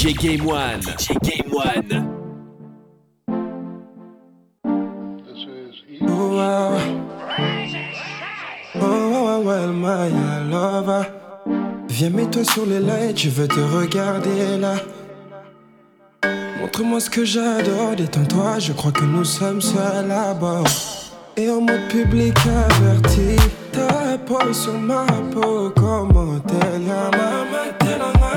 DJ 0.00 0.16
Game 0.16 0.46
One. 0.46 0.80
DJ 0.80 1.20
Game 1.20 1.50
One. 1.52 1.92
Oh, 6.00 6.36
wow. 6.36 6.78
Oh, 8.76 9.42
well, 9.44 9.72
my 9.74 10.08
lover. 10.48 11.06
Viens, 11.90 12.08
mets-toi 12.08 12.44
sur 12.44 12.64
les 12.64 12.80
lights, 12.80 13.18
je 13.18 13.28
veux 13.28 13.46
te 13.46 13.60
regarder 13.60 14.56
là. 14.56 14.76
Montre-moi 16.62 17.00
ce 17.00 17.10
que 17.10 17.26
j'adore, 17.26 17.94
détends-toi, 17.94 18.58
je 18.58 18.72
crois 18.72 18.92
que 18.92 19.04
nous 19.04 19.24
sommes 19.24 19.60
seuls 19.60 20.10
à 20.10 20.32
bord. 20.32 20.64
Et 21.36 21.50
en 21.50 21.60
mode 21.60 21.88
public 21.90 22.38
averti, 22.46 23.36
ta 23.70 24.16
peau 24.16 24.50
sur 24.54 24.78
ma 24.78 25.04
peau, 25.30 25.70
comment 25.76 26.40
elle 26.48 26.88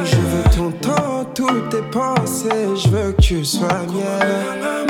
Je 0.03 0.17
veux 0.17 0.43
ton 0.55 0.71
temps, 0.71 1.12
toutes 1.33 1.69
tes 1.69 1.81
pensées, 1.91 2.67
je 2.75 2.89
veux 2.89 3.11
que 3.13 3.21
tu 3.21 3.45
sois 3.45 3.67
mienne. 3.67 4.87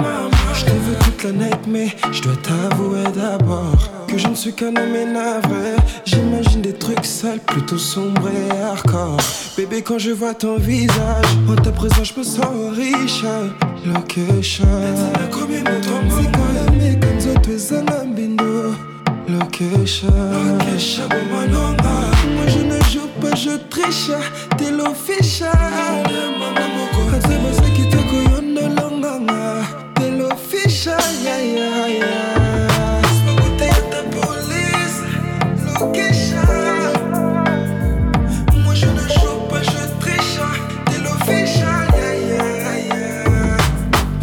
Je 0.53 0.65
te 0.65 0.71
veux 0.71 0.95
toute 1.03 1.23
la 1.23 1.31
night, 1.31 1.67
mais 1.67 1.87
je 2.11 2.21
dois 2.21 2.35
t'avouer 2.35 3.03
d'abord 3.15 3.75
que 4.07 4.17
je 4.17 4.27
ne 4.27 4.35
suis 4.35 4.53
qu'un 4.53 4.67
homme 4.67 5.13
navré. 5.13 5.75
J'imagine 6.05 6.61
des 6.61 6.73
trucs 6.73 7.05
sales, 7.05 7.39
plutôt 7.39 7.77
sombres 7.77 8.29
et 8.29 8.51
hardcore. 8.61 9.17
Bébé, 9.57 9.81
quand 9.81 9.97
je 9.97 10.11
vois 10.11 10.33
ton 10.33 10.57
visage, 10.57 11.25
en 11.49 11.55
ta 11.55 11.71
présence, 11.71 12.13
je 12.13 12.19
me 12.19 12.23
sens 12.23 12.45
riche. 12.75 13.23
Location. 13.85 14.65
Location. 19.27 20.07
Location. 20.59 21.09
Moi, 22.35 22.45
je 22.47 22.59
ne 22.59 22.79
joue 22.91 23.02
pas, 23.23 23.35
je 23.35 23.57
triche. 23.69 24.11
T'es 24.57 24.71
l'official, 24.71 25.51
yeah, 31.23 31.43
yeah, 31.43 31.87
yeah. 31.87 32.43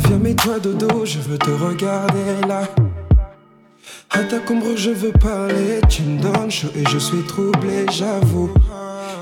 Viens, 0.05 0.19
mets-toi 0.19 0.59
dodo, 0.59 1.05
je 1.05 1.19
veux 1.19 1.39
te 1.39 1.51
regarder 1.51 2.47
là. 2.47 2.63
À 4.11 4.25
ta 4.25 4.41
combre, 4.41 4.77
je 4.77 4.91
veux 4.91 5.13
parler. 5.13 5.81
Tu 5.89 6.03
me 6.03 6.21
donnes 6.21 6.51
chaud 6.51 6.69
et 6.75 6.85
je 6.91 6.99
suis 6.99 7.23
troublé, 7.23 7.87
j'avoue. 7.91 8.51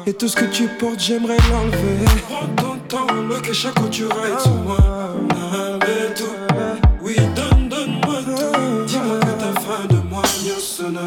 Et 0.09 0.15
tout 0.15 0.27
ce 0.27 0.37
que 0.37 0.47
tu 0.47 0.67
portes, 0.69 1.01
j'aimerais 1.01 1.37
l'enlever. 1.51 2.03
Prends 2.31 2.47
ton 2.57 2.79
temps, 2.89 3.13
le 3.13 3.53
chaque 3.53 3.75
quand 3.75 3.91
tu 3.91 4.05
rides 4.05 4.41
sur 4.41 4.55
moi. 4.55 4.79
N'avais 5.29 6.15
tout. 6.15 6.25
Oui, 7.03 7.15
donne, 7.37 7.69
donne-moi 7.69 8.23
tout. 8.25 8.87
Dis-moi 8.87 9.19
que 9.21 9.27
t'as 9.39 9.61
faim 9.61 9.87
de 9.91 9.97
moi, 10.09 10.23
yo, 10.47 10.55
sonne 10.59 10.99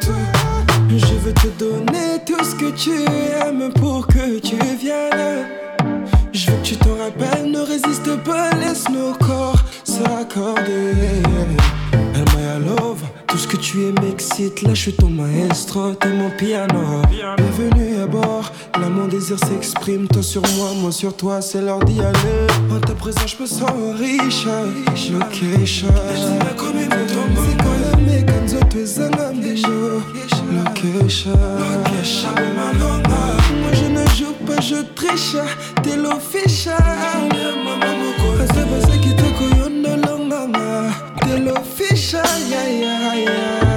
tout. 0.00 0.96
Je 0.96 1.14
veux 1.16 1.34
te 1.34 1.48
donner 1.58 2.24
tout 2.24 2.42
ce 2.42 2.54
que 2.54 2.70
tu 2.70 2.92
aimes 3.02 3.27
là 14.38 14.74
je 14.74 14.80
suis 14.80 14.92
ton 14.92 15.08
maestro, 15.08 15.94
t'es 15.94 16.10
mon 16.10 16.30
piano. 16.30 17.02
Bienvenue 17.10 18.00
à 18.00 18.06
bord, 18.06 18.52
là 18.80 18.88
mon 18.88 19.08
désir 19.08 19.36
s'exprime, 19.38 20.06
toi 20.06 20.22
sur 20.22 20.42
moi, 20.56 20.70
moi 20.80 20.92
sur 20.92 21.16
toi, 21.16 21.40
c'est 21.40 21.60
l'heure 21.60 21.80
d'y 21.80 22.00
aller. 22.00 22.46
En 22.70 22.78
ta 22.78 22.94
présence, 22.94 23.34
je 23.36 23.42
me 23.42 23.46
sens 23.48 23.70
riche, 23.98 24.46
location. 25.10 25.88
C'est 28.86 29.10
des 29.40 29.56
jours. 29.56 30.02
Location. 30.52 31.32
Moi 33.60 33.72
je 33.72 33.86
ne 33.86 34.06
joue 34.16 34.34
pas, 34.46 34.60
je 34.60 34.82
triche, 34.94 35.36
t'es 35.82 35.96
l'official. 35.96 36.76
C'est 38.54 38.70
pas 38.70 38.80
ça 38.86 38.96
qui 38.98 39.16
te 39.16 40.06
l'onganga. 40.06 40.90
T'es 41.22 41.38
l'official, 41.40 42.24
yeah. 42.48 43.67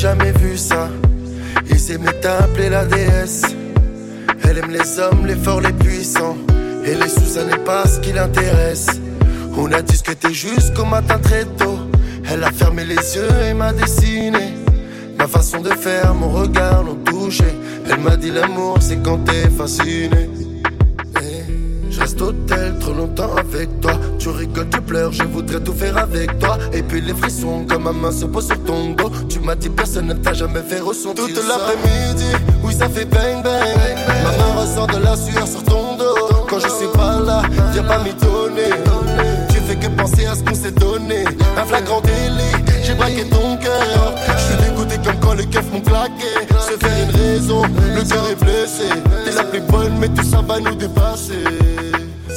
Jamais 0.00 0.32
vu 0.32 0.56
ça. 0.56 0.88
Il 1.68 1.78
s'est 1.78 1.98
mis 1.98 2.08
à 2.24 2.44
appeler 2.44 2.70
la 2.70 2.86
déesse. 2.86 3.42
Elle 4.44 4.56
aime 4.56 4.70
les 4.70 4.98
hommes, 4.98 5.26
les 5.26 5.34
forts, 5.34 5.60
les 5.60 5.74
puissants. 5.74 6.38
Et 6.86 6.94
les 6.94 7.08
sous, 7.08 7.26
ça 7.26 7.44
n'est 7.44 7.62
pas 7.64 7.86
ce 7.86 8.00
qui 8.00 8.12
l'intéresse. 8.12 8.88
On 9.58 9.70
a 9.72 9.82
discuté 9.82 10.32
jusqu'au 10.32 10.86
matin 10.86 11.18
très 11.18 11.44
tôt. 11.44 11.78
Elle 12.30 12.42
a 12.44 12.50
fermé 12.50 12.84
les 12.84 13.14
yeux 13.14 13.28
et 13.46 13.52
m'a 13.52 13.74
dessiné. 13.74 14.54
Ma 15.18 15.28
façon 15.28 15.60
de 15.60 15.68
faire, 15.68 16.14
mon 16.14 16.30
regard 16.30 16.82
l'ont 16.82 17.00
touché. 17.04 17.44
Elle 17.90 18.00
m'a 18.00 18.16
dit 18.16 18.30
l'amour, 18.30 18.78
c'est 18.80 19.02
quand 19.02 19.18
t'es 19.18 19.50
fasciné. 19.50 20.30
Trop 22.20 22.92
longtemps 22.92 23.34
avec 23.34 23.80
toi. 23.80 23.92
Tu 24.18 24.28
rigoles, 24.28 24.68
tu 24.68 24.82
pleures, 24.82 25.10
je 25.10 25.22
voudrais 25.22 25.58
tout 25.58 25.72
faire 25.72 25.96
avec 25.96 26.38
toi. 26.38 26.58
Et 26.74 26.82
puis 26.82 27.00
les 27.00 27.14
frissons, 27.14 27.64
comme 27.66 27.84
ma 27.84 27.92
main 27.92 28.12
se 28.12 28.26
pose 28.26 28.46
sur 28.46 28.62
ton 28.64 28.90
dos. 28.90 29.10
Tu 29.30 29.40
m'as 29.40 29.54
dit 29.54 29.70
personne 29.70 30.08
ne 30.08 30.12
t'a 30.12 30.34
jamais 30.34 30.60
fait 30.60 30.80
ressentir. 30.80 31.24
Toute 31.24 31.48
l'après-midi, 31.48 32.26
oui, 32.62 32.74
ça 32.74 32.90
fait 32.90 33.06
bang 33.06 33.42
bang. 33.42 33.96
Ma 34.22 34.36
main 34.36 34.60
ressent 34.60 34.86
de 34.86 35.02
la 35.02 35.16
sueur 35.16 35.48
sur 35.48 35.62
ton 35.64 35.96
dos. 35.96 36.44
Quand 36.46 36.58
je 36.58 36.68
suis 36.68 36.88
pas 36.92 37.20
là, 37.20 37.40
viens 37.72 37.84
pas 37.84 37.98
m'étonner. 38.00 38.76
Tu 39.48 39.56
fais 39.56 39.76
que 39.76 39.86
penser 39.86 40.26
à 40.26 40.34
ce 40.34 40.42
qu'on 40.42 40.54
s'est 40.54 40.72
donné. 40.72 41.24
Un 41.56 41.64
flagrant 41.64 42.02
délit, 42.02 42.64
j'ai 42.82 42.92
braqué 42.94 43.24
ton 43.30 43.56
cœur. 43.56 44.14
Je 44.36 44.42
suis 44.42 44.56
dégoûté 44.62 44.96
comme 45.02 45.18
quand 45.20 45.32
les 45.32 45.46
keufs 45.46 45.72
m'ont 45.72 45.80
claqué. 45.80 46.46
Se 46.50 46.76
faire 46.76 46.96
une 47.02 47.16
raison, 47.16 47.62
le 47.62 48.02
cœur 48.02 48.28
est 48.30 48.44
blessé. 48.44 48.90
T'es 49.24 49.32
la 49.32 49.44
plus 49.44 49.62
bonne, 49.62 49.96
mais 49.98 50.08
tout 50.08 50.24
ça 50.24 50.42
va 50.46 50.60
nous 50.60 50.74
dépasser. 50.74 51.44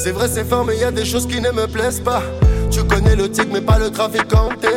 C'est 0.04 0.12
vrai, 0.12 0.28
c'est 0.28 0.44
fort, 0.44 0.66
mais 0.66 0.76
y 0.76 0.84
a 0.84 0.92
des 0.92 1.06
choses 1.06 1.26
qui 1.26 1.40
ne 1.40 1.50
me 1.52 1.66
plaisent 1.66 2.02
pas. 2.02 2.22
Tu 2.70 2.84
connais 2.84 3.16
le 3.16 3.32
tic, 3.32 3.48
mais 3.50 3.62
pas 3.62 3.80
le 3.80 3.90
traficanté. 3.90 4.68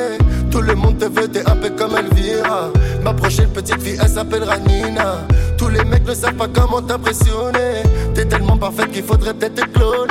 Tout 0.52 0.60
le 0.60 0.76
monde 0.76 0.98
te 0.98 1.06
veut, 1.06 1.26
t'es 1.26 1.44
un 1.50 1.56
peu 1.56 1.70
comme 1.70 1.96
Elvira. 1.96 2.70
Ma 3.02 3.12
prochaine 3.12 3.50
petite 3.50 3.82
fille, 3.82 3.98
elle 4.00 4.08
s'appellera 4.08 4.56
Nina. 4.58 5.26
Tous 5.58 5.66
les 5.66 5.82
mecs 5.82 6.06
ne 6.06 6.14
savent 6.14 6.34
pas 6.34 6.46
comment 6.46 6.80
t'impressionner. 6.80 7.82
T'es 8.14 8.26
tellement 8.26 8.56
parfaite 8.56 8.92
qu'il 8.92 9.02
faudrait 9.02 9.34
peut-être. 9.34 10.06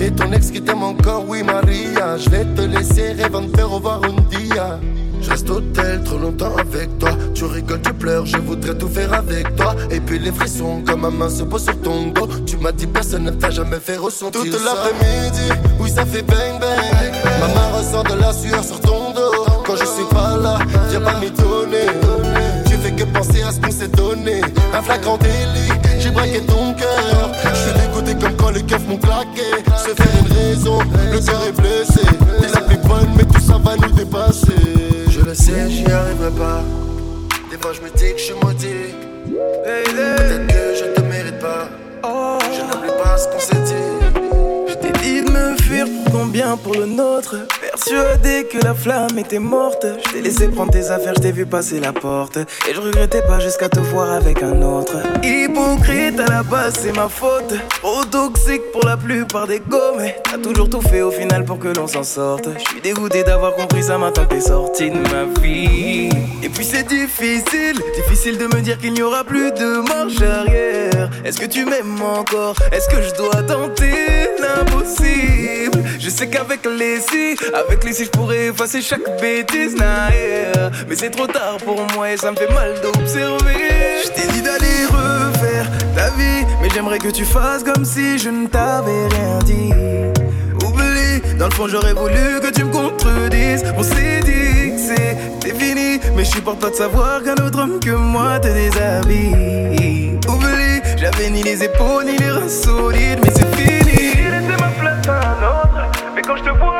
Et 0.00 0.10
ton 0.10 0.32
ex 0.32 0.50
qui 0.50 0.60
t'aime 0.60 0.82
encore, 0.82 1.24
oui, 1.28 1.44
Maria. 1.44 2.16
Je 2.16 2.28
vais 2.28 2.44
te 2.44 2.62
laisser 2.62 3.12
rêver 3.12 3.46
de 3.46 3.56
faire 3.56 3.70
au 3.70 3.76
revoir 3.76 4.00
un 4.02 4.20
dia. 4.36 4.80
Je 5.20 5.30
reste 5.30 5.50
hôtel 5.50 6.02
trop 6.04 6.18
longtemps 6.18 6.56
avec 6.56 6.98
toi. 6.98 7.10
Tu 7.34 7.44
rigoles, 7.44 7.82
tu 7.82 7.92
pleures, 7.92 8.26
je 8.26 8.38
voudrais 8.38 8.74
tout 8.74 8.88
faire 8.88 9.12
avec 9.12 9.56
toi. 9.56 9.74
Et 9.90 10.00
puis 10.00 10.18
les 10.18 10.32
frissons, 10.32 10.82
comme 10.86 11.02
ma 11.02 11.10
main 11.10 11.28
se 11.28 11.42
pose 11.42 11.64
sur 11.64 11.80
ton 11.80 12.08
dos. 12.08 12.28
Tu 12.46 12.56
m'as 12.56 12.72
dit 12.72 12.86
personne 12.86 13.24
ne 13.24 13.30
t'a 13.30 13.50
jamais 13.50 13.80
fait 13.80 13.96
ressentir. 13.96 14.40
Toute 14.40 14.64
l'après-midi, 14.64 15.52
oui, 15.80 15.90
ça 15.90 16.04
fait 16.06 16.22
bang 16.22 16.58
bang. 16.60 17.12
Ma 17.40 17.48
main 17.48 17.78
ressent 17.78 18.02
de 18.04 18.20
la 18.20 18.32
sueur 18.32 18.64
sur 18.64 18.80
ton 18.80 19.12
dos. 19.12 19.44
Quand 19.66 19.76
je 19.76 19.84
suis 19.84 20.04
pas 20.10 20.36
là, 20.36 20.58
viens 20.88 21.00
pas 21.00 21.18
m'étonner. 21.20 21.86
Tu 22.66 22.74
fais 22.76 22.92
que 22.92 23.04
penser 23.04 23.42
à 23.42 23.52
ce 23.52 23.60
qu'on 23.60 23.70
s'est 23.70 23.88
donné. 23.88 24.40
Un 24.72 24.82
flagrant 24.82 25.18
délit, 25.18 25.72
j'ai 25.98 26.10
braqué 26.10 26.40
ton 26.40 26.72
cœur. 26.74 27.30
Je 27.52 27.58
suis 27.58 27.72
dégoûté 27.72 28.14
comme 28.14 28.36
quand 28.36 28.50
les 28.50 28.62
keufs 28.62 28.86
m'ont 28.88 28.96
claqué. 28.96 29.42
Se 29.76 29.94
faire 29.94 30.12
une 30.20 30.32
raison, 30.32 30.78
le 31.12 31.18
cœur 31.20 31.42
est 31.46 31.60
blessé. 31.60 32.00
T'es 32.40 32.48
la 32.54 32.60
plus 32.60 32.78
bonne, 32.78 33.10
mais 33.16 33.24
tout 33.24 33.40
ça 33.40 33.58
va 33.62 33.76
nous 33.76 33.92
dépasser. 33.92 34.97
Sais, 35.38 35.70
j'y 35.70 35.86
arriverai 35.90 36.30
pas. 36.32 36.62
Des 37.48 37.56
fois, 37.58 37.72
je 37.72 37.80
me 37.80 37.88
dis 37.90 38.12
que 38.12 38.18
je 38.18 38.24
suis 38.24 38.34
maudit. 38.42 38.92
Peut-être 39.64 40.46
que 40.48 40.74
je 40.74 40.84
te 40.94 41.00
mérite 41.02 41.38
pas. 41.38 41.68
Je 42.02 42.60
n'oublie 42.62 42.90
pas 43.02 43.16
ce 43.16 43.28
qu'on 43.28 43.38
s'est 43.38 43.62
dit. 43.62 43.88
Je 44.68 44.74
t'ai 44.74 44.92
dit 45.00 45.22
de 45.22 45.30
me 45.30 45.56
fuir 45.56 45.86
pour 46.10 46.24
bien, 46.26 46.56
pour 46.56 46.74
le 46.74 46.86
nôtre? 46.86 47.36
Persuadé 47.78 48.48
que 48.50 48.58
la 48.64 48.74
flamme 48.74 49.18
était 49.18 49.38
morte. 49.38 49.86
Je 50.04 50.12
t'ai 50.12 50.20
laissé 50.20 50.48
prendre 50.48 50.72
tes 50.72 50.90
affaires, 50.90 51.12
je 51.16 51.22
t'ai 51.22 51.30
vu 51.30 51.46
passer 51.46 51.78
la 51.78 51.92
porte. 51.92 52.36
Et 52.36 52.74
je 52.74 52.80
regrettais 52.80 53.22
pas 53.22 53.38
jusqu'à 53.38 53.68
te 53.68 53.78
voir 53.78 54.10
avec 54.10 54.42
un 54.42 54.62
autre. 54.62 54.96
Hypocrite 55.22 56.18
à 56.18 56.26
la 56.26 56.42
base, 56.42 56.74
c'est 56.82 56.92
ma 56.92 57.08
faute. 57.08 57.54
Trop 57.80 58.04
toxique 58.04 58.72
pour 58.72 58.84
la 58.84 58.96
plupart 58.96 59.46
des 59.46 59.60
go, 59.60 59.78
mais 59.96 60.16
t'as 60.24 60.38
toujours 60.38 60.68
tout 60.68 60.80
fait 60.80 61.02
au 61.02 61.12
final 61.12 61.44
pour 61.44 61.60
que 61.60 61.68
l'on 61.68 61.86
s'en 61.86 62.02
sorte. 62.02 62.48
Je 62.58 62.68
suis 62.68 62.80
dégoûté 62.80 63.22
d'avoir 63.22 63.54
compris 63.54 63.84
ça 63.84 63.96
maintenant 63.96 64.24
que 64.24 64.34
t'es 64.34 64.40
sorti 64.40 64.90
de 64.90 64.98
ma 64.98 65.40
vie. 65.40 66.08
Et 66.42 66.48
puis 66.48 66.64
c'est 66.64 66.86
difficile, 66.86 67.80
difficile 67.94 68.38
de 68.38 68.46
me 68.46 68.60
dire 68.60 68.78
qu'il 68.78 68.92
n'y 68.92 69.02
aura 69.02 69.22
plus 69.22 69.52
de 69.52 69.86
marche 69.86 70.20
arrière. 70.20 71.10
Est-ce 71.24 71.38
que 71.38 71.46
tu 71.46 71.64
m'aimes 71.64 72.02
encore? 72.02 72.56
Est-ce 72.72 72.88
que 72.88 73.00
je 73.02 73.14
dois 73.14 73.42
tenter? 73.42 74.30
L'impossible 74.40 75.82
Je 75.98 76.08
sais 76.08 76.28
qu'avec 76.28 76.64
les 76.64 77.00
si, 77.00 77.36
les 77.88 77.92
si, 77.92 78.04
je 78.04 78.10
pourrais 78.10 78.48
effacer 78.48 78.82
chaque 78.82 79.20
bêtise 79.20 79.74
naïre. 79.76 80.70
Mais 80.88 80.96
c'est 80.96 81.10
trop 81.10 81.26
tard 81.26 81.56
pour 81.64 81.80
moi 81.94 82.10
et 82.12 82.16
ça 82.16 82.30
me 82.30 82.36
fait 82.36 82.52
mal 82.52 82.74
d'observer. 82.82 84.02
Je 84.04 84.08
t'ai 84.10 84.26
dit 84.28 84.42
d'aller 84.42 84.84
refaire 84.86 85.66
ta 85.94 86.10
vie, 86.10 86.44
mais 86.60 86.68
j'aimerais 86.70 86.98
que 86.98 87.08
tu 87.08 87.24
fasses 87.24 87.62
comme 87.62 87.84
si 87.84 88.18
je 88.18 88.30
ne 88.30 88.46
t'avais 88.46 89.08
rien 89.08 89.38
dit. 89.44 89.72
Oublie, 90.64 91.36
dans 91.38 91.46
le 91.46 91.54
fond 91.54 91.66
j'aurais 91.68 91.94
voulu 91.94 92.40
que 92.42 92.50
tu 92.50 92.64
me 92.64 92.72
contredises. 92.72 93.64
On 93.76 93.82
s'est 93.82 94.20
dit 94.20 94.72
que 94.74 94.80
c'était 94.80 95.54
fini, 95.58 96.00
mais 96.14 96.24
je 96.24 96.30
supporte 96.30 96.60
pas 96.60 96.70
de 96.70 96.74
savoir 96.74 97.22
qu'un 97.22 97.42
autre 97.44 97.58
homme 97.60 97.80
que 97.80 97.90
moi 97.90 98.38
te 98.38 98.48
déshabille. 98.48 100.18
Oublie, 100.28 100.80
j'avais 100.96 101.30
ni 101.30 101.42
les 101.42 101.64
épaules 101.64 102.04
ni 102.04 102.18
les 102.18 102.30
reins 102.30 102.48
solides, 102.48 103.20
mais 103.22 103.30
c'est 103.34 103.56
fini. 103.56 104.12
J'ai 104.14 104.30
laissé 104.30 104.56
ma 104.60 104.68
place 104.80 105.08
à 105.08 105.30
un 105.30 105.62
autre, 105.62 105.90
mais 106.14 106.22
quand 106.22 106.36
je 106.36 106.44
te 106.44 106.50
vois 106.50 106.77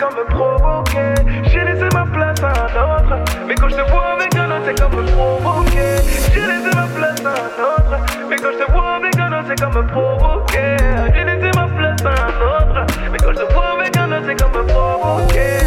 comme 0.00 0.16
me 0.16 0.24
provoquer. 0.24 1.14
J'ai 1.44 1.60
laissé 1.60 1.86
ma 1.92 2.06
place 2.06 2.42
à 2.42 2.48
un 2.48 2.96
autre, 2.96 3.16
mais 3.46 3.54
quand 3.54 3.68
je 3.68 3.76
te 3.76 3.90
vois 3.90 4.14
avec 4.14 4.34
un 4.34 4.46
autre, 4.46 4.62
c'est 4.66 4.80
comme 4.80 4.96
me 4.96 5.06
provoquer. 5.12 5.96
J'ai 6.32 6.40
laissé 6.40 6.74
ma 6.74 6.86
place 6.86 7.20
à 7.20 7.28
un 7.28 7.62
autre, 7.68 8.04
mais 8.28 8.36
quand 8.36 8.52
je 8.52 8.64
te 8.64 8.72
vois 8.72 8.94
avec 8.96 9.16
un 9.18 9.32
autre, 9.32 9.48
c'est 9.48 9.60
comme 9.60 9.74
me 9.74 9.86
provoquer. 9.86 10.76
J'ai 11.14 11.24
laissé 11.24 11.50
ma 11.54 11.68
place 11.68 12.02
à 12.04 12.08
un 12.08 12.40
autre, 12.56 12.86
mais 13.12 13.18
quand 13.18 13.32
je 13.32 13.44
te 13.44 13.52
vois 13.52 13.72
avec 13.78 13.96
un 13.96 14.12
autre, 14.12 14.24
c'est 14.26 14.42
comme 14.42 14.52
me 14.52 14.66
provoquer. 14.66 15.58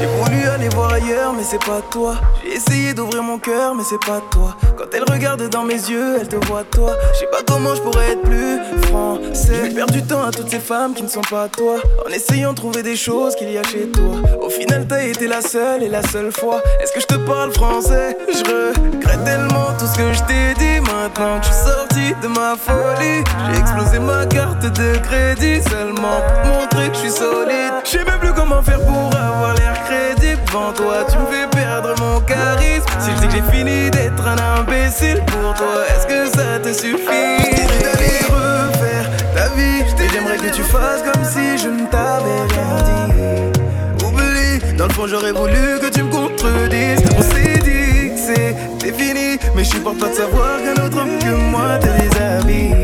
J'ai 0.00 0.06
voulu 0.06 0.48
aller 0.48 0.68
voir 0.70 0.92
ailleurs, 0.94 1.32
mais 1.34 1.44
c'est 1.44 1.62
pas 1.62 1.82
toi. 1.90 2.14
J'ai 2.42 2.54
essayé 2.54 2.94
d'ouvrir 2.94 3.22
mon 3.22 3.38
cœur, 3.38 3.74
mais 3.74 3.84
c'est 3.84 4.00
pas 4.00 4.20
toi. 4.30 4.56
Quand 4.82 4.98
elle 4.98 5.04
regarde 5.04 5.48
dans 5.48 5.62
mes 5.62 5.74
yeux, 5.74 6.16
elle 6.20 6.26
te 6.26 6.34
voit 6.46 6.64
toi. 6.64 6.96
Je 7.14 7.20
sais 7.20 7.26
pas 7.26 7.42
comment 7.46 7.72
je 7.76 7.82
pourrais 7.82 8.14
être 8.14 8.22
plus 8.22 8.58
français. 8.88 9.70
Je 9.70 9.74
perds 9.76 9.86
du 9.86 10.02
temps 10.02 10.24
à 10.24 10.32
toutes 10.32 10.50
ces 10.50 10.58
femmes 10.58 10.92
qui 10.92 11.04
ne 11.04 11.08
sont 11.08 11.20
pas 11.20 11.46
toi. 11.46 11.76
En 12.04 12.10
essayant 12.10 12.50
de 12.50 12.56
trouver 12.56 12.82
des 12.82 12.96
choses 12.96 13.36
qu'il 13.36 13.52
y 13.52 13.58
a 13.58 13.62
chez 13.62 13.86
toi. 13.92 14.16
Au 14.40 14.48
final, 14.48 14.88
t'as 14.88 15.04
été 15.04 15.28
la 15.28 15.40
seule 15.40 15.84
et 15.84 15.88
la 15.88 16.02
seule 16.02 16.32
fois. 16.32 16.60
Est-ce 16.80 16.90
que 16.90 17.00
je 17.00 17.06
te 17.06 17.14
parle 17.14 17.52
français? 17.52 18.16
Je 18.28 18.40
regrette 18.40 19.24
tellement 19.24 19.68
tout 19.78 19.86
ce 19.86 19.96
que 19.96 20.12
je 20.12 20.22
t'ai 20.24 20.54
dit. 20.58 20.80
Maintenant 20.80 21.38
que 21.38 21.46
je 21.46 21.52
suis 21.52 21.64
sorti 21.64 22.14
de 22.20 22.26
ma 22.26 22.56
folie, 22.56 23.22
j'ai 23.52 23.60
explosé 23.60 24.00
ma 24.00 24.26
carte 24.26 24.64
de 24.64 24.98
crédit 24.98 25.62
seulement 25.62 26.18
pour 26.42 26.54
montrer 26.54 26.88
que 26.88 26.94
je 26.94 27.00
suis 27.02 27.10
solide. 27.10 27.72
Je 27.84 27.90
sais 27.90 28.04
même 28.04 28.18
plus 28.18 28.32
comment 28.32 28.60
faire 28.62 28.80
pour 28.80 29.14
avoir 29.14 29.54
l'air 29.54 29.74
crédible 29.84 30.40
devant 30.48 30.72
toi. 30.72 31.04
Tu 31.08 31.18
me 31.18 31.26
fais 31.26 31.46
perdre 31.56 31.94
mon 32.00 32.20
charisme. 32.22 32.86
Si 32.98 33.10
je 33.12 33.20
dis 33.20 33.26
que 33.28 33.32
j'ai 33.32 33.56
fini 33.56 33.90
d'être 33.90 34.26
un 34.26 34.62
imbécile 34.72 35.22
pour 35.26 35.54
toi, 35.54 35.84
est-ce 35.88 36.06
que 36.06 36.36
ça 36.36 36.58
te 36.62 36.72
suffit? 36.72 37.06
D'aller 37.80 38.20
refaire 38.28 39.10
ta 39.34 39.48
vie. 39.54 39.82
Et 40.02 40.08
j'aimerais 40.08 40.36
que 40.36 40.54
tu 40.54 40.62
fasses 40.62 41.02
comme 41.02 41.24
si 41.24 41.58
je 41.58 41.68
ne 41.68 41.86
t'avais 41.86 42.42
rien 42.54 43.08
dit. 43.18 44.04
Oublie, 44.04 44.76
dans 44.76 44.86
le 44.86 44.92
fond 44.92 45.06
j'aurais 45.06 45.32
voulu 45.32 45.78
que 45.80 45.90
tu 45.90 46.02
me 46.02 46.10
contredises. 46.10 47.02
On 47.16 47.22
s'est 47.22 47.58
dit 47.58 48.10
que 48.14 48.18
c'était 48.18 48.92
fini, 48.92 49.38
mais 49.54 49.64
je 49.64 49.70
supporte 49.70 49.98
pas 49.98 50.08
de 50.08 50.14
savoir 50.14 50.58
qu'un 50.62 50.84
autre 50.84 50.98
homme 50.98 51.18
que 51.18 51.34
moi 51.50 51.78
te 51.78 51.88
déshabille. 51.88 52.81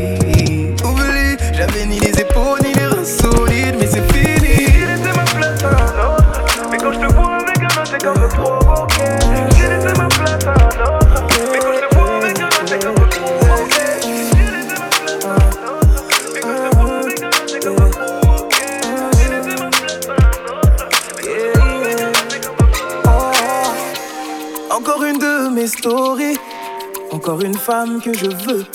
Je 28.13 28.27
veux. 28.27 28.65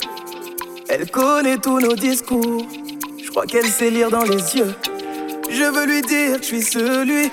Elle 0.89 1.09
connaît 1.09 1.57
tous 1.57 1.79
nos 1.79 1.95
discours, 1.95 2.65
je 3.23 3.29
crois 3.29 3.45
qu'elle 3.45 3.67
sait 3.67 3.89
lire 3.89 4.09
dans 4.09 4.23
les 4.23 4.55
yeux. 4.55 4.73
Je 5.49 5.63
veux 5.63 5.85
lui 5.85 6.01
dire 6.01 6.37
que 6.37 6.43
je 6.43 6.47
suis 6.47 6.61
celui 6.61 7.31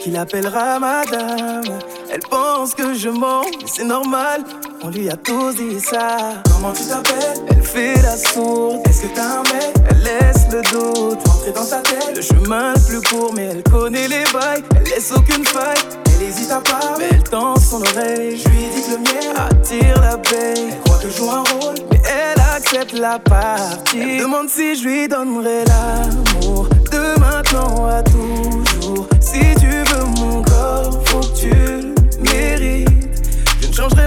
qui 0.00 0.10
l'appellera 0.10 0.78
madame. 0.78 1.64
Elle 2.10 2.20
pense 2.20 2.74
que 2.74 2.94
je 2.94 3.08
mens, 3.08 3.44
mais 3.60 3.66
c'est 3.66 3.84
normal, 3.84 4.44
on 4.86 4.90
lui 4.90 5.10
a 5.10 5.16
tous 5.16 5.56
dit 5.56 5.80
ça. 5.80 6.42
Comment 6.44 6.72
tu 6.72 6.84
t'appelles? 6.84 7.44
Elle 7.48 7.62
fait 7.62 8.00
la 8.02 8.16
sourde. 8.16 8.80
Est-ce 8.88 9.02
que 9.02 9.14
t'as 9.14 9.40
un 9.40 9.42
mec? 9.42 9.74
Elle 9.90 9.98
laisse 9.98 10.46
le 10.52 10.62
doute 10.70 11.26
rentrer 11.26 11.52
dans 11.52 11.64
sa 11.64 11.78
tête. 11.78 12.12
Le 12.14 12.22
chemin 12.22 12.72
le 12.74 12.80
plus 12.86 13.02
court, 13.02 13.32
mais 13.34 13.46
elle 13.46 13.62
connaît 13.64 14.06
les 14.06 14.24
bails. 14.32 14.62
Elle 14.76 14.84
laisse 14.84 15.12
aucune 15.12 15.44
faille. 15.44 15.82
Elle 16.14 16.28
hésite 16.28 16.50
à 16.52 16.60
part, 16.60 16.94
mais 16.98 17.08
elle 17.10 17.24
son 17.30 17.82
oreille. 17.82 18.38
Je 18.38 18.48
lui 18.48 18.66
dis 18.74 18.82
que 18.82 18.92
le 18.92 18.98
mien 18.98 19.34
attire 19.50 20.00
l'abeille. 20.00 20.68
Elle 20.70 20.80
croit 20.84 20.98
que 20.98 21.10
je 21.10 21.16
joue 21.16 21.30
un 21.30 21.42
rôle, 21.42 21.74
mais 21.90 22.00
elle 22.06 22.40
accepte 22.56 22.92
la 22.92 23.18
partie. 23.18 23.98
Elle 23.98 24.20
demande 24.20 24.48
si 24.48 24.76
je 24.76 24.86
lui 24.86 25.08
donnerai 25.08 25.64
l'amour 25.64 26.68
de 26.92 27.18
maintenant 27.18 27.86
à 27.86 28.02
toujours. 28.02 29.08
Si 29.20 29.40
tu 29.58 29.65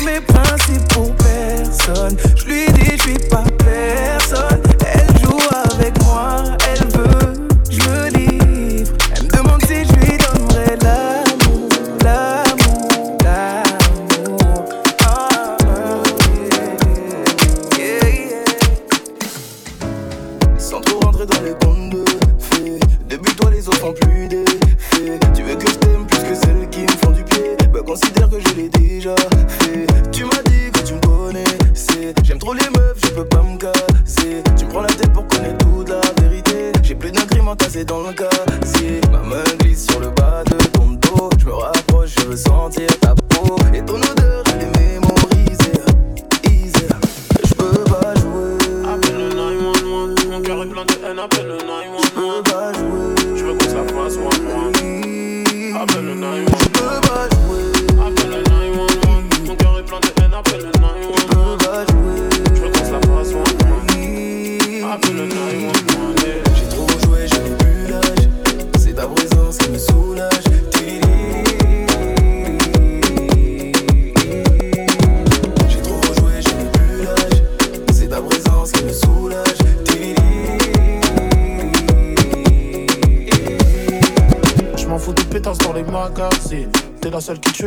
mes 0.09 0.21
principes 0.21 0.88
pour 0.94 1.13
personne. 1.15 2.17
Je 2.35 2.45
lui 2.45 2.65
dis, 2.73 2.97
je 2.97 3.01
suis 3.01 3.29
pas 3.29 3.38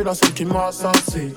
la 0.03 0.13
seule 0.13 0.33
qui 0.33 0.43
la 0.43 0.53
m'assassine. 0.53 1.33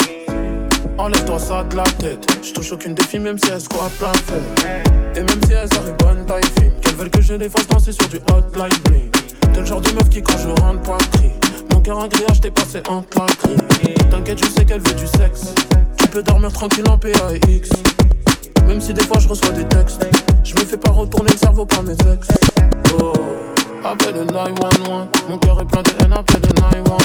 Enlève-toi 0.98 1.38
ça 1.38 1.64
de 1.64 1.76
la 1.76 1.84
tête. 1.84 2.26
Je 2.42 2.52
touche 2.52 2.72
aucune 2.72 2.94
des 2.94 3.04
filles, 3.04 3.20
même 3.20 3.38
si 3.38 3.50
elles 3.50 3.60
squattent 3.60 3.92
plein 3.98 4.12
fait. 4.12 5.20
Et 5.20 5.22
même 5.22 5.40
si 5.46 5.52
elles 5.52 5.78
arrivent 5.78 5.96
bonne 5.98 6.24
taille 6.26 6.42
fine, 6.58 6.72
qu'elles 6.80 6.94
veulent 6.94 7.10
que 7.10 7.20
je 7.20 7.34
les 7.34 7.48
fasse 7.48 7.66
danser 7.68 7.92
sur 7.92 8.08
du 8.08 8.16
hotline 8.16 8.78
bling. 8.84 9.10
T'es 9.52 9.60
le 9.60 9.66
genre 9.66 9.80
de 9.80 9.90
meuf 9.92 10.08
qui, 10.08 10.22
quand 10.22 10.38
je 10.38 10.48
rentre, 10.60 10.82
pas. 10.82 10.98
Mon 11.72 11.80
cœur 11.80 12.00
un 12.00 12.08
grillage, 12.08 12.40
t'es 12.40 12.50
passé 12.50 12.82
la 12.88 13.02
grille. 13.10 13.94
T'inquiète, 14.10 14.44
je 14.44 14.50
sais 14.50 14.64
qu'elle 14.64 14.80
veut 14.80 14.94
du 14.94 15.06
sexe. 15.06 15.54
Tu 15.96 16.08
peux 16.08 16.22
dormir 16.22 16.52
tranquille 16.52 16.88
en 16.88 16.98
PAX. 16.98 17.70
Même 18.66 18.80
si 18.80 18.92
des 18.92 19.04
fois 19.04 19.20
je 19.20 19.28
reçois 19.28 19.50
des 19.50 19.64
textes, 19.64 20.04
je 20.42 20.54
me 20.54 20.60
fais 20.60 20.76
pas 20.76 20.90
retourner 20.90 21.30
le 21.30 21.38
cerveau 21.38 21.64
par 21.64 21.82
mes 21.84 21.92
ex. 21.92 22.28
Oh, 23.00 23.12
appelle 23.84 24.14
le 24.16 24.24
911. 24.24 25.06
Mon 25.28 25.38
cœur 25.38 25.60
est 25.60 25.66
plein 25.66 25.82
de 25.82 25.90
haine, 26.02 26.12
appelle 26.12 26.42
le 26.42 26.60
911. 26.60 26.96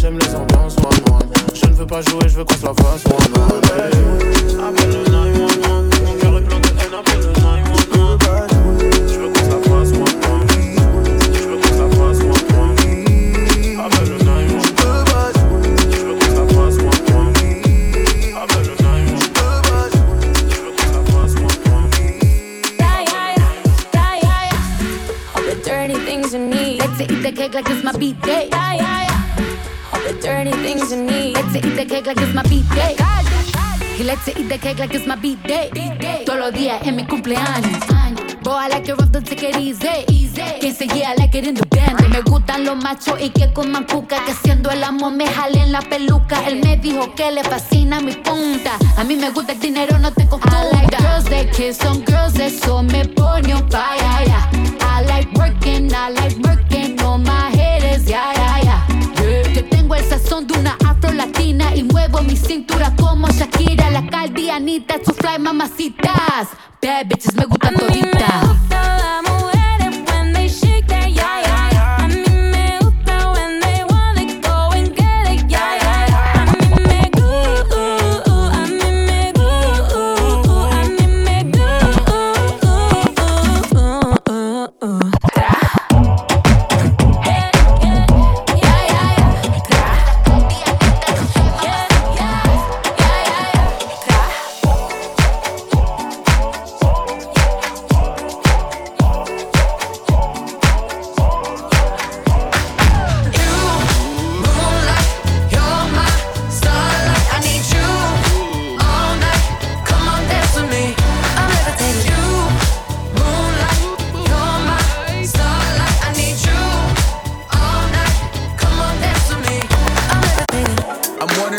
J'aime 0.00 0.18
les 0.18 0.34
ambiances 0.34 0.76
one 0.78 0.86
one. 1.12 1.28
Je 1.52 1.66
ne 1.66 1.74
veux 1.74 1.86
pas 1.86 2.00
jouer, 2.00 2.22
je 2.26 2.36
veux 2.36 2.44
qu'on 2.44 2.54
se 2.54 2.64
la 2.64 2.72
fasse 2.74 3.04
one 3.04 3.12
one. 3.36 3.60
Appelle 4.64 4.92
le 4.92 5.04
911, 5.10 6.00
mon 6.04 6.14
cœur 6.16 6.38
est 6.38 6.42
plein 6.42 6.60
de 6.60 6.68
haine, 6.68 6.94
appelle 6.98 7.20
le 7.20 7.32
911. 7.32 8.18
Je 9.08 9.18
veux 9.20 9.28
qu'on 9.28 9.44
se 9.44 9.50
la 9.50 9.58
fasse 9.60 9.92
one 9.92 10.16
one. 10.32 10.48
Je 11.34 11.42
veux 11.48 11.58
qu'on 11.58 11.68
se 11.68 11.80
la 11.80 11.88
fasse 11.90 12.20
one 12.20 12.44
one. 12.60 12.76
Appelle 13.84 14.08
le 14.08 14.16
911. 14.24 14.64
Je 15.90 16.00
veux 16.00 16.14
qu'on 16.14 16.24
se 16.24 16.34
la 16.34 16.44
fasse 16.48 16.78
one 16.78 17.02
one. 17.14 17.34
Appelle 18.42 18.66
le 18.68 18.74
911. 18.80 19.92
Je 20.48 20.58
veux 20.60 20.72
qu'on 20.76 20.86
se 20.86 20.94
la 20.96 21.02
fasse 21.12 21.34
one 21.34 21.60
one. 21.74 21.90
Yeah, 22.78 22.98
yeah, 23.04 23.28
yeah, 23.36 24.12
yeah, 24.22 24.42
yeah. 24.48 25.36
All 25.36 25.42
the 25.42 25.56
dirty 25.62 25.98
things 26.06 26.28
you 26.32 26.40
need. 26.40 26.78
Let's 26.78 27.00
eat 27.00 27.22
the 27.22 27.32
cake 27.32 27.54
like 27.54 27.68
it's 27.68 27.84
my 27.84 27.92
beat 27.92 28.18
day. 28.22 28.48
Yeah, 28.50 28.74
yeah, 28.74 29.02
yeah. 29.02 29.09
The 30.30 30.44
dirty 30.44 30.52
things 30.62 30.92
you 30.92 31.02
need. 31.02 31.34
Let's 31.34 31.56
eat 31.56 31.74
the 31.74 31.84
cake 31.84 32.06
like 32.06 32.20
it's 32.20 32.32
my 32.32 32.42
beat 32.44 32.68
day. 32.70 32.94
Y 33.98 34.04
let's 34.04 34.28
eat 34.28 34.48
the 34.48 34.58
cake 34.58 34.78
like 34.78 34.94
it's 34.94 35.04
my 35.04 35.16
beat 35.16 35.42
day. 35.42 35.70
Todos 36.24 36.38
los 36.38 36.52
días 36.52 36.80
es 36.86 36.92
mi 36.92 37.04
cumpleaños. 37.04 37.82
Boy, 38.42 38.54
I 38.54 38.68
like 38.68 38.88
it 38.88 38.96
rough, 38.96 39.10
don't 39.10 39.26
take 39.26 39.42
it 39.42 39.56
easy. 39.56 39.88
Quien 40.60 40.74
se 40.74 40.86
yeah, 40.86 41.10
I 41.10 41.14
like 41.16 41.34
it 41.34 41.46
independent. 41.48 42.08
Me 42.10 42.22
gustan 42.22 42.64
los 42.64 42.76
machos 42.76 43.20
y 43.20 43.30
que 43.30 43.52
coman 43.52 43.84
cuca. 43.84 44.24
Que 44.24 44.32
siendo 44.32 44.70
el 44.70 44.84
amo 44.84 45.10
me 45.10 45.26
jalen 45.26 45.72
la 45.72 45.80
peluca. 45.80 46.46
Él 46.46 46.60
me 46.62 46.76
dijo 46.76 47.12
que 47.16 47.32
le 47.32 47.42
fascina 47.42 48.00
mi 48.00 48.12
punta. 48.12 48.78
A 48.96 49.02
mí 49.02 49.16
me 49.16 49.30
gusta 49.30 49.52
el 49.52 49.58
dinero, 49.58 49.98
no 49.98 50.12
te 50.12 50.28
confunda. 50.28 50.60
I 50.60 50.70
like 50.72 50.96
girls 50.96 51.24
that 51.24 51.50
kiss 51.52 51.84
on 51.84 52.04
girls, 52.04 52.38
eso 52.38 52.82
me 52.84 53.04
pone 53.04 53.52
on 53.52 53.68
fire. 53.68 53.98
yeah. 54.26 54.48
I 54.80 55.02
like 55.02 55.28
working, 55.34 55.92
I 55.92 56.10
like 56.10 56.36
working 56.38 57.00
on 57.02 57.24
my 57.24 57.50
haters, 57.50 58.08
yeah, 58.08 58.32
yeah, 58.32 58.58
yeah. 58.58 58.64
Yeah. 58.64 58.69
Tengo 59.90 60.04
el 60.04 60.08
sazón 60.08 60.46
de 60.46 60.56
una 60.56 60.76
afro 60.86 61.12
latina 61.12 61.74
y 61.74 61.82
muevo 61.82 62.22
mi 62.22 62.36
cintura 62.36 62.94
como 62.94 63.26
Shakira, 63.28 63.90
la 63.90 64.06
caldianita, 64.06 64.94
su 65.04 65.12
fly 65.12 65.40
mamacitas. 65.40 66.46
Bad 66.80 67.06
bitches 67.08 67.34
me 67.34 67.44
gustan 67.46 67.74
toditas. 67.74 68.44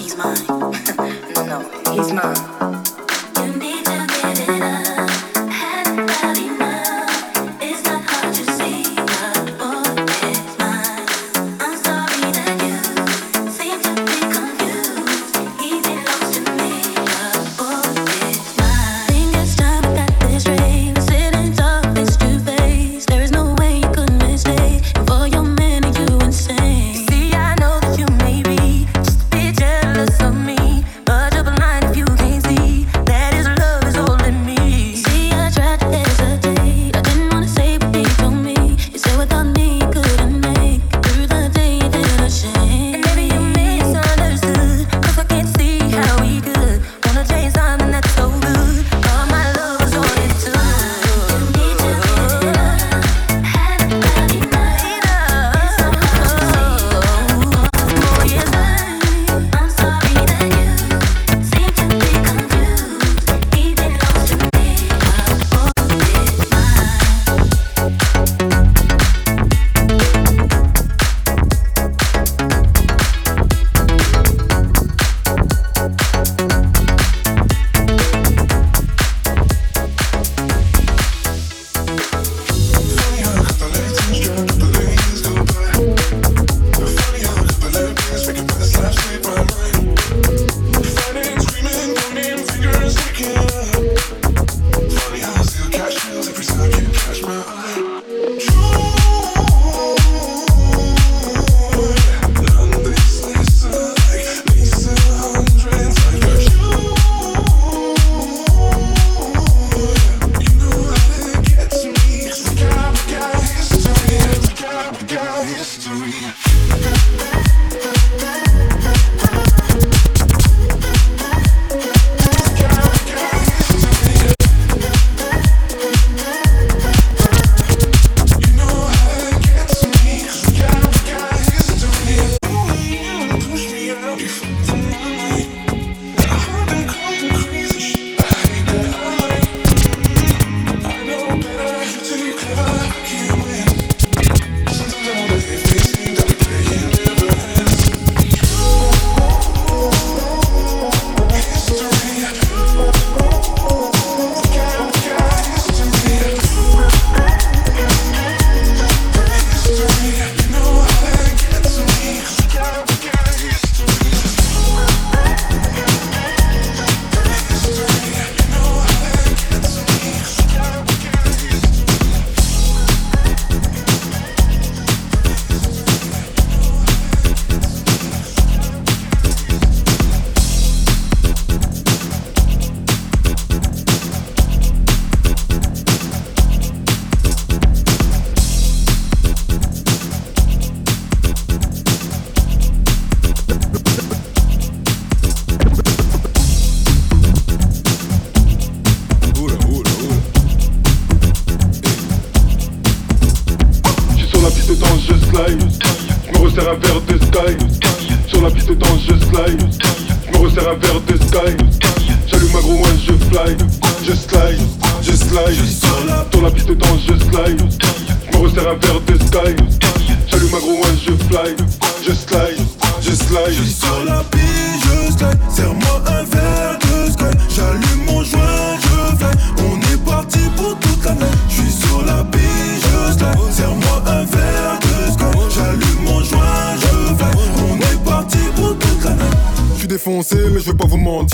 He's 0.00 0.16
mine. 0.16 0.46
no, 0.48 0.70
no, 1.44 1.92
he's 1.92 2.12
mine. 2.12 2.99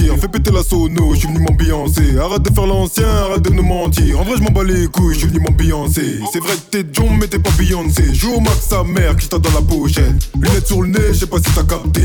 Fais 0.04 0.28
péter 0.28 0.50
la 0.50 0.62
sono, 0.62 1.14
je 1.14 1.20
suis 1.20 1.28
venu 1.28 1.40
m'ambiancer. 1.40 2.18
Arrête 2.18 2.42
de 2.42 2.52
faire 2.52 2.66
l'ancien, 2.66 3.08
arrête 3.08 3.42
de 3.42 3.50
nous 3.50 3.62
mentir. 3.62 4.20
En 4.20 4.24
vrai, 4.24 4.36
je 4.36 4.42
m'en 4.42 4.50
bats 4.50 4.64
les 4.64 4.86
couilles, 4.88 5.14
je 5.14 5.20
suis 5.20 5.28
venu 5.28 5.40
m'ambiancer. 5.40 6.20
C'est 6.32 6.40
vrai 6.40 6.54
que 6.54 6.78
t'es 6.78 6.84
John, 6.92 7.16
mais 7.18 7.26
t'es 7.26 7.38
pas 7.38 7.50
Beyoncé. 7.58 8.14
Joue 8.14 8.34
au 8.34 8.40
max 8.40 8.66
sa 8.68 8.84
mère 8.84 9.16
qui 9.16 9.28
t'a 9.28 9.38
dans 9.38 9.52
la 9.52 9.62
pochette. 9.62 10.30
Lunettes 10.34 10.66
sur 10.66 10.82
le 10.82 10.88
nez, 10.88 11.08
je 11.08 11.20
sais 11.20 11.26
pas 11.26 11.38
si 11.38 11.50
t'as 11.54 11.64
capté. 11.64 12.02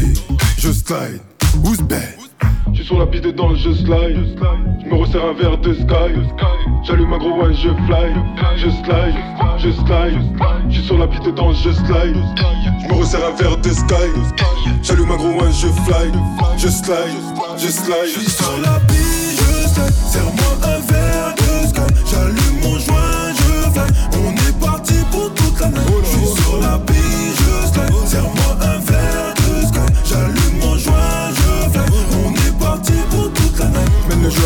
Je 0.57 0.71
slide, 0.71 1.19
who's 1.63 1.79
bad? 1.81 2.20
Je 2.71 2.77
suis 2.77 2.85
sur 2.85 2.99
la 2.99 3.05
piste 3.05 3.25
de 3.25 3.31
danse, 3.31 3.57
je 3.59 3.73
slide. 3.73 4.37
Je 4.83 4.89
me 4.89 4.95
resserre 4.95 5.25
un 5.25 5.33
verre 5.33 5.57
de 5.57 5.73
sky. 5.73 6.13
J'allume 6.83 7.09
ma 7.09 7.17
gros 7.17 7.41
one, 7.41 7.53
je 7.53 7.69
fly. 7.85 8.13
Je 8.57 8.69
slide, 8.69 9.15
je 9.57 9.71
slide. 9.71 10.19
Je 10.69 10.75
suis 10.75 10.85
sur 10.85 10.97
la 10.97 11.07
piste 11.07 11.25
de 11.25 11.31
danse, 11.31 11.61
je 11.63 11.71
slide. 11.71 12.15
Je 12.81 12.87
me 12.87 12.93
resserre 12.99 13.25
un 13.27 13.35
verre 13.35 13.57
de 13.57 13.69
sky. 13.69 14.09
J'allume 14.83 15.07
ma 15.09 15.17
gros 15.17 15.29
one, 15.29 15.51
je 15.51 15.67
fly. 15.67 16.11
Je 16.57 16.69
slide, 16.69 17.13
je 17.57 17.67
slide. 17.67 17.95
Je 18.05 18.19
suis 18.19 18.29
sur 18.29 18.57
la 18.61 18.79
piste, 18.87 19.37
je 19.37 19.67
slide. 19.67 19.93
Serre-moi 19.93 20.53
un 20.63 20.79
verre 20.91 21.35
de 21.35 21.67
sky. 21.67 21.93
J'allume 22.09 22.61
mon 22.63 22.79
joint, 22.79 23.33
je 23.35 23.71
fly. 23.71 23.89
On 24.13 24.40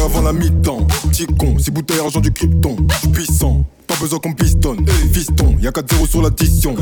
avant 0.05 0.21
la 0.21 0.33
mi-temps. 0.33 0.85
Petit 1.09 1.25
con, 1.25 1.55
c'est 1.59 1.71
bouteille 1.71 1.99
argent 1.99 2.19
du 2.19 2.31
krypton. 2.31 2.77
J'suis 2.97 3.09
puissant, 3.09 3.65
pas 3.87 3.95
besoin 3.95 4.19
qu'on 4.19 4.33
pistonne. 4.33 4.85
Fiston, 5.11 5.57
y'a 5.59 5.71
4-0 5.71 6.07
sur 6.07 6.21
l'addition. 6.21 6.75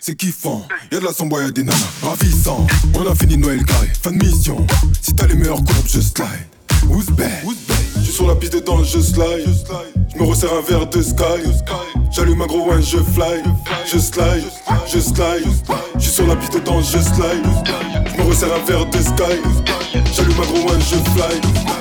C'est 0.00 0.16
kiffant, 0.16 0.66
y'a 0.90 0.98
de 0.98 1.04
la 1.04 1.12
sombre, 1.12 1.40
y'a 1.40 1.50
des 1.50 1.62
nanas. 1.62 1.78
Ravissant, 2.02 2.66
on 2.94 3.06
a 3.10 3.14
fini 3.14 3.36
Noël 3.36 3.64
carré. 3.64 3.88
Fin 4.02 4.10
de 4.10 4.24
mission, 4.24 4.66
si 5.00 5.14
t'as 5.14 5.26
les 5.26 5.34
meilleures 5.34 5.62
courbes, 5.64 5.86
je 5.86 6.00
slide. 6.00 6.26
Who's 6.88 7.06
bad? 7.06 7.28
Je 7.44 7.54
suis 7.54 7.75
sur 8.16 8.26
la 8.26 8.34
piste 8.34 8.54
de 8.54 8.60
danse, 8.60 8.92
je 8.92 9.00
slide. 9.00 9.46
Je 10.08 10.18
me 10.18 10.26
resserre 10.26 10.54
un 10.54 10.62
verre 10.62 10.86
de 10.86 11.02
sky. 11.02 11.42
J'allume 12.10 12.40
un 12.40 12.46
gros 12.46 12.70
one, 12.70 12.82
je 12.82 12.96
fly. 12.96 13.42
Je 13.84 13.98
slide, 13.98 14.42
je 14.86 15.00
slide. 15.00 15.44
Je 15.96 16.00
suis 16.00 16.12
sur 16.12 16.26
la 16.26 16.34
piste 16.36 16.54
de 16.54 16.60
danse, 16.60 16.92
je 16.92 16.98
slide. 16.98 17.44
Je 18.06 18.22
me 18.22 18.26
resserre 18.26 18.54
un 18.54 18.64
verre 18.64 18.86
de 18.86 19.02
sky. 19.02 19.36
J'allume 20.14 20.40
un 20.40 20.46
gros 20.46 20.72
one, 20.72 20.80
je 20.80 20.96
fly. 21.12 21.40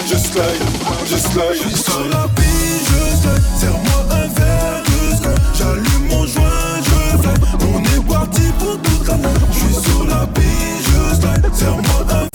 Je 0.10 0.18
slide, 0.18 0.64
je 1.10 1.16
slide. 1.16 1.56
Je 1.64 1.70
suis 1.70 1.84
sur 1.84 2.06
la 2.10 2.28
piste, 2.36 2.90
je 2.90 3.16
slide. 3.22 3.42
Serre-moi 3.58 4.00
un 4.12 4.28
verre 4.38 4.84
de 4.84 5.16
sky. 5.16 5.42
J'allume 5.58 6.08
mon 6.10 6.26
joint, 6.26 6.82
je 6.84 7.18
fly. 7.18 7.36
On 7.74 7.80
est 7.82 8.14
parti 8.14 8.42
pour 8.60 8.78
toute 8.82 9.08
la 9.08 9.16
nuit. 9.16 9.30
Je 9.54 9.60
suis 9.60 9.90
sur 9.90 10.06
la 10.06 10.28
piste, 10.28 10.84
je 10.84 11.16
slide. 11.16 11.56
Serre-moi 11.56 12.02
un 12.10 12.16
verre 12.16 12.35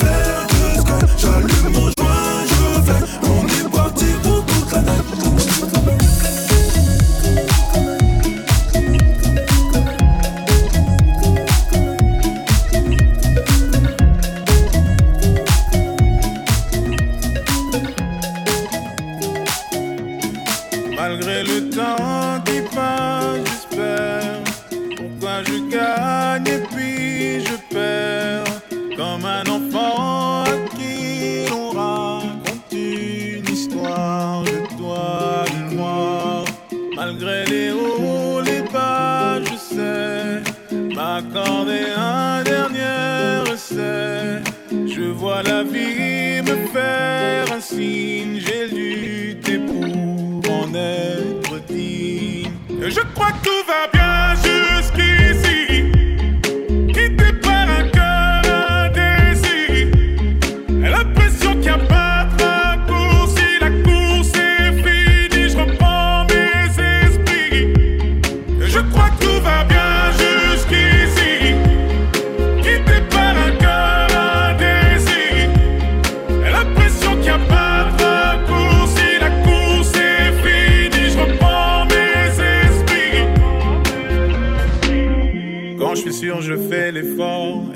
perds. 29.01 29.50